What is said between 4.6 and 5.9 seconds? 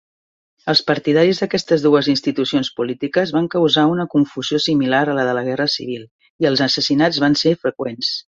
similar a la de la guerra